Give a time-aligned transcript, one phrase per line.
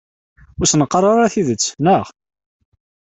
[0.59, 2.05] Ur asen-qqar ara tidet, naɣ?